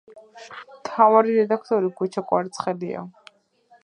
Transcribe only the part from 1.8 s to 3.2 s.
გუჩა კვარაცხელია.